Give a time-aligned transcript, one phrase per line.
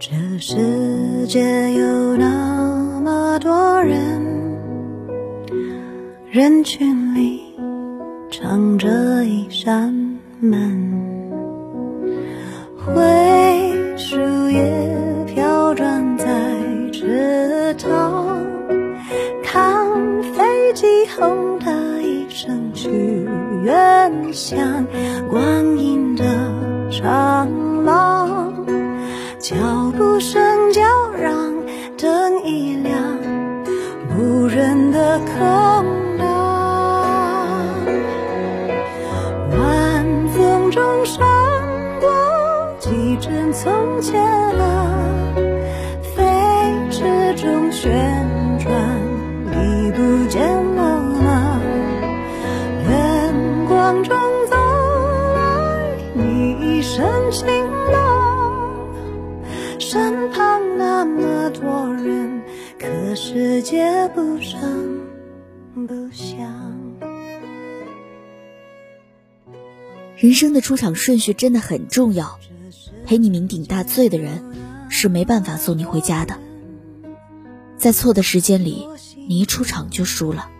[0.00, 4.22] 这世界有那么多人，
[6.30, 7.40] 人群里
[8.30, 9.92] 藏着一扇
[10.38, 11.02] 门，
[12.76, 12.94] 灰
[13.96, 14.16] 树
[14.48, 16.26] 叶飘转在
[16.92, 18.46] 池塘，
[19.42, 20.86] 看飞机
[21.18, 22.88] 轰的一声去
[23.64, 24.86] 远乡，
[25.28, 26.24] 光阴的
[26.88, 27.67] 长。
[29.48, 29.56] 脚
[29.96, 31.54] 步声叫嚷，
[31.96, 33.18] 灯一亮，
[34.14, 36.26] 无人的空荡。
[39.56, 40.04] 晚
[40.36, 41.26] 风中闪
[41.98, 42.10] 过
[42.78, 45.34] 几帧从前啊，
[46.14, 46.22] 飞
[46.90, 47.90] 驰中旋
[48.58, 48.70] 转，
[49.50, 51.58] 已不见了吗？
[52.86, 53.32] 远
[53.66, 54.14] 光中
[54.50, 54.56] 走
[55.34, 57.46] 来你一身晴
[57.90, 58.17] 朗。
[59.80, 62.42] 身旁那么多人，
[62.80, 65.00] 可世界不声
[65.86, 66.36] 不响。
[70.16, 72.40] 人生的出场顺序真的很重要，
[73.06, 74.42] 陪你酩酊大醉的人，
[74.88, 76.36] 是没办法送你回家的。
[77.76, 78.88] 在错的时间里，
[79.28, 80.50] 你一出场就输了。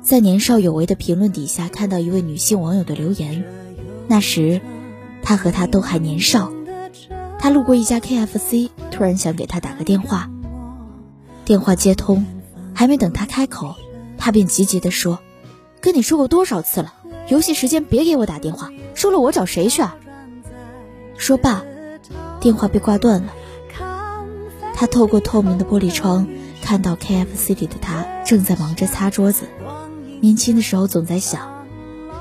[0.00, 3.44] 在年少有为的评论底下看到一位女性网友的留言，
[4.08, 4.62] 那时，
[5.20, 6.50] 她和他都还年少。
[7.38, 10.30] 他路过一家 KFC，突然想给他打个电话。
[11.44, 12.26] 电话接通，
[12.74, 13.76] 还没等他开口，
[14.18, 15.20] 他便急急地说
[15.80, 16.94] ：“跟你说过多少次了，
[17.28, 19.96] 游戏时间别给我打电话，输了我找谁去啊？”
[21.16, 21.62] 说罢，
[22.40, 23.32] 电话被挂断了。
[24.74, 26.26] 他透过透明的玻璃窗，
[26.62, 29.46] 看到 KFC 里的他正在忙着擦桌子。
[30.20, 31.64] 年轻的时候总在想，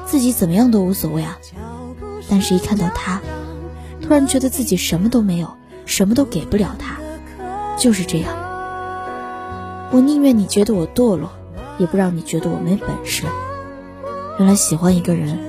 [0.05, 1.39] 自己怎么样都无所谓啊，
[2.29, 3.21] 但是一看到他。
[4.01, 6.97] 突然觉得自己什么都没有，什么都给不了他，
[7.77, 8.35] 就是这样。
[9.91, 11.31] 我宁愿你觉得我堕落，
[11.77, 13.23] 也不让你觉得我没本事。
[14.37, 15.39] 原来喜欢一个人，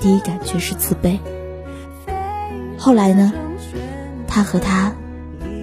[0.00, 1.18] 第一感觉是自卑。
[2.78, 3.32] 后来呢？
[4.26, 4.92] 他和他，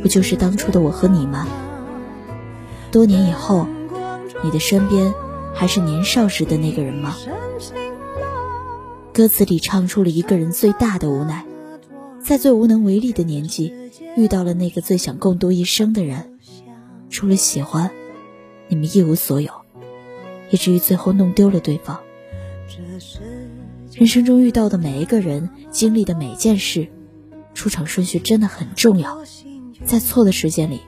[0.01, 1.47] 不就是当初的我和你吗？
[2.91, 3.67] 多年以后，
[4.43, 5.13] 你的身边
[5.53, 7.15] 还是年少时的那个人吗？
[9.13, 11.45] 歌词里唱出了一个人最大的无奈。
[12.27, 13.73] 在最无能为力的年纪，
[14.17, 16.37] 遇到了那个最想共度一生的人，
[17.09, 17.89] 除了喜欢，
[18.67, 19.49] 你们一无所有，
[20.51, 22.01] 以至于最后弄丢了对方。
[23.93, 26.89] 人生中遇到的每一个人，经历的每件事，
[27.53, 29.23] 出场顺序真的很重要。
[29.85, 30.81] 在错的时间里，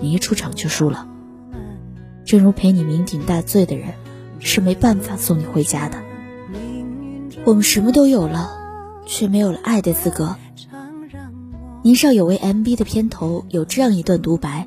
[0.00, 1.08] 你一出场就输了。
[2.24, 3.94] 正如陪你酩酊大醉的人，
[4.40, 6.02] 是没办法送你回家的。
[7.44, 8.65] 我们什么都有了，
[9.06, 10.36] 却没有了爱的资格。
[11.82, 14.66] 年少有为 MV 的片头有这样一段独白：“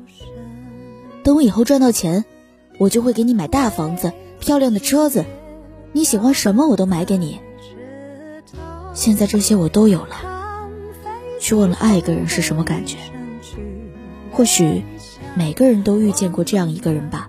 [1.22, 2.24] 等我以后赚到钱，
[2.78, 5.26] 我就会给你买大房子、漂亮的车子，
[5.92, 7.38] 你喜欢什么我都买给你。”
[8.94, 10.16] 现在这些我都有了，
[11.40, 12.96] 却忘了爱一个人是什么感觉。
[14.32, 14.82] 或许
[15.36, 17.28] 每个人都遇见过这样一个人吧，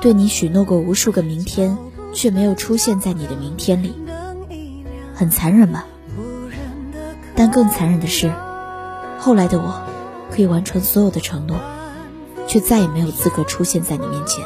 [0.00, 1.78] 对你许诺过无数个明天，
[2.12, 3.94] 却没有出现在你的明天里，
[5.22, 5.86] 很残忍吧？
[7.36, 8.32] 但更残忍的是，
[9.20, 9.80] 后来的我，
[10.32, 11.60] 可以完成所有的承诺，
[12.48, 14.44] 却再也没有资格出现在你面前。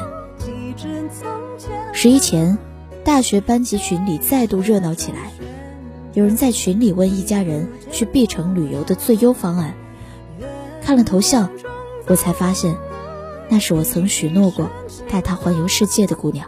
[1.93, 2.59] 十一前，
[3.03, 5.31] 大学班级群里再度热闹起来，
[6.13, 9.73] 有人在群里问一家人去 B 城旅游的最优方案。
[10.83, 11.49] 看了头像，
[12.05, 12.77] 我才发现，
[13.49, 14.69] 那是我曾许诺过
[15.09, 16.47] 带她环游世界的姑娘。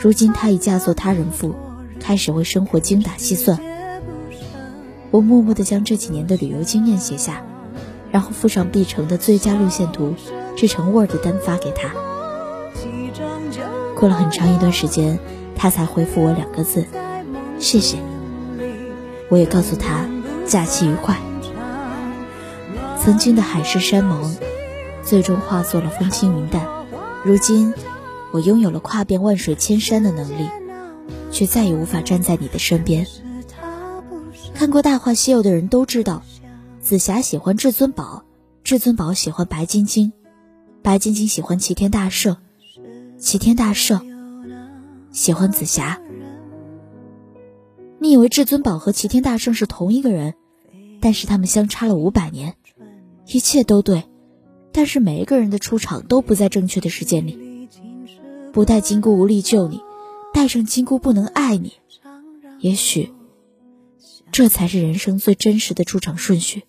[0.00, 1.54] 如今她已嫁作他人妇，
[2.02, 3.60] 开始为生活精打细算。
[5.12, 7.44] 我默默地将这几年的旅游经验写下，
[8.10, 10.14] 然后附上 B 城的最佳路线图，
[10.56, 11.94] 制成 Word 单发给他。
[13.94, 15.20] 过了很长一段时间，
[15.54, 16.86] 他才回复我两个字：
[17.60, 17.98] 谢谢。
[19.28, 20.06] 我也告诉他
[20.44, 21.16] 假期愉快。
[22.98, 24.36] 曾经的海誓山盟，
[25.02, 26.66] 最终化作了风轻云淡。
[27.24, 27.72] 如今，
[28.32, 30.48] 我拥有了跨遍万水千山的能力，
[31.32, 33.04] 却再也无法站在你的身边。
[34.54, 36.22] 看过《大话西游》的人都知道，
[36.80, 38.22] 紫霞喜欢至尊宝，
[38.62, 40.12] 至尊宝喜欢白晶晶，
[40.82, 42.36] 白晶晶喜欢齐天大圣，
[43.18, 44.00] 齐天大圣
[45.10, 46.00] 喜欢紫霞。
[47.98, 50.34] 你以为至尊宝和齐天大圣是同一个人，
[51.00, 52.54] 但是他们相差了五百年，
[53.26, 54.04] 一切都对，
[54.72, 57.68] 但是每一个人的出场都不在正确的时间里。
[58.52, 59.80] 不带金箍无力救你，
[60.42, 61.74] 爱上金箍不能爱你，
[62.58, 63.12] 也许。
[64.32, 66.64] 这才是人生最真实的出场顺序。